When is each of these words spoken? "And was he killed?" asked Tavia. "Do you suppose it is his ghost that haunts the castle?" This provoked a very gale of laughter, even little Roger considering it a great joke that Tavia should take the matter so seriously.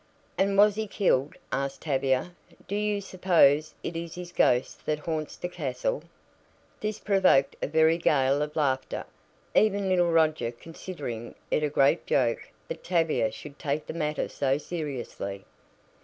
"And 0.35 0.57
was 0.57 0.73
he 0.73 0.87
killed?" 0.87 1.35
asked 1.51 1.81
Tavia. 1.81 2.31
"Do 2.67 2.73
you 2.75 3.01
suppose 3.01 3.75
it 3.83 3.95
is 3.95 4.15
his 4.15 4.31
ghost 4.31 4.83
that 4.87 4.97
haunts 4.97 5.37
the 5.37 5.47
castle?" 5.47 6.01
This 6.79 6.97
provoked 6.97 7.55
a 7.61 7.67
very 7.67 7.99
gale 7.99 8.41
of 8.41 8.55
laughter, 8.55 9.05
even 9.53 9.89
little 9.89 10.09
Roger 10.11 10.49
considering 10.51 11.35
it 11.51 11.61
a 11.61 11.69
great 11.69 12.07
joke 12.07 12.49
that 12.67 12.83
Tavia 12.83 13.29
should 13.31 13.59
take 13.59 13.85
the 13.85 13.93
matter 13.93 14.27
so 14.27 14.57
seriously. 14.57 15.45